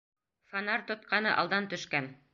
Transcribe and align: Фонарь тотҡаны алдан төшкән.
Фонарь 0.53 0.85
тотҡаны 0.87 1.37
алдан 1.43 1.71
төшкән. 1.75 2.13